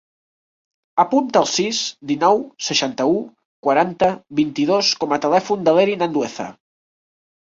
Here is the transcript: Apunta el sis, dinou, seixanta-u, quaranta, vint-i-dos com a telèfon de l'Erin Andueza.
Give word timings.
Apunta 1.01 1.41
el 1.41 1.47
sis, 1.55 1.81
dinou, 2.11 2.39
seixanta-u, 2.69 3.19
quaranta, 3.67 4.09
vint-i-dos 4.41 4.89
com 5.03 5.13
a 5.13 5.19
telèfon 5.27 5.67
de 5.69 5.75
l'Erin 5.79 6.05
Andueza. 6.07 6.49